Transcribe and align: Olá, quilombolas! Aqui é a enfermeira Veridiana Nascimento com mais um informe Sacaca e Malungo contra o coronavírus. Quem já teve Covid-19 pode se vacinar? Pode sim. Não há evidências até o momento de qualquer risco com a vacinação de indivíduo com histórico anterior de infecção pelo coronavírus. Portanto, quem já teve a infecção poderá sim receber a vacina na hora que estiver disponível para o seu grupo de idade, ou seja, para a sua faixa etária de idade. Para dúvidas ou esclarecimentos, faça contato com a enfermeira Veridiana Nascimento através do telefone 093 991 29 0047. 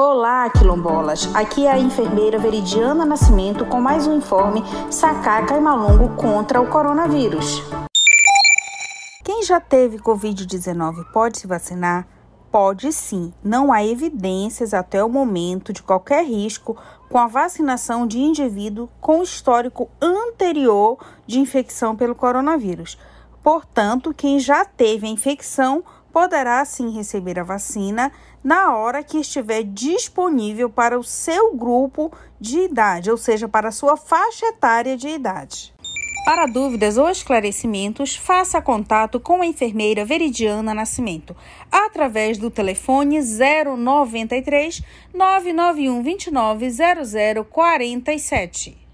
Olá, 0.00 0.48
quilombolas! 0.50 1.28
Aqui 1.34 1.66
é 1.66 1.72
a 1.72 1.78
enfermeira 1.78 2.38
Veridiana 2.38 3.04
Nascimento 3.04 3.66
com 3.66 3.80
mais 3.80 4.06
um 4.06 4.16
informe 4.16 4.62
Sacaca 4.92 5.56
e 5.56 5.60
Malungo 5.60 6.14
contra 6.14 6.60
o 6.60 6.68
coronavírus. 6.68 7.60
Quem 9.24 9.42
já 9.42 9.58
teve 9.58 9.98
Covid-19 9.98 11.10
pode 11.12 11.40
se 11.40 11.48
vacinar? 11.48 12.06
Pode 12.48 12.92
sim. 12.92 13.34
Não 13.42 13.72
há 13.72 13.84
evidências 13.84 14.72
até 14.72 15.02
o 15.02 15.08
momento 15.08 15.72
de 15.72 15.82
qualquer 15.82 16.24
risco 16.24 16.76
com 17.10 17.18
a 17.18 17.26
vacinação 17.26 18.06
de 18.06 18.20
indivíduo 18.20 18.88
com 19.00 19.20
histórico 19.20 19.90
anterior 20.00 20.96
de 21.26 21.40
infecção 21.40 21.96
pelo 21.96 22.14
coronavírus. 22.14 22.96
Portanto, 23.42 24.14
quem 24.14 24.38
já 24.38 24.64
teve 24.64 25.08
a 25.08 25.10
infecção 25.10 25.82
poderá 26.12 26.64
sim 26.64 26.90
receber 26.90 27.38
a 27.38 27.44
vacina 27.44 28.10
na 28.42 28.76
hora 28.76 29.02
que 29.02 29.18
estiver 29.18 29.62
disponível 29.62 30.70
para 30.70 30.98
o 30.98 31.04
seu 31.04 31.54
grupo 31.54 32.12
de 32.40 32.60
idade, 32.60 33.10
ou 33.10 33.16
seja, 33.16 33.48
para 33.48 33.68
a 33.68 33.72
sua 33.72 33.96
faixa 33.96 34.46
etária 34.46 34.96
de 34.96 35.08
idade. 35.08 35.74
Para 36.24 36.46
dúvidas 36.46 36.98
ou 36.98 37.08
esclarecimentos, 37.08 38.14
faça 38.14 38.60
contato 38.60 39.18
com 39.18 39.40
a 39.40 39.46
enfermeira 39.46 40.04
Veridiana 40.04 40.74
Nascimento 40.74 41.34
através 41.72 42.36
do 42.36 42.50
telefone 42.50 43.18
093 43.18 44.82
991 45.14 46.02
29 46.02 46.68
0047. 47.50 48.87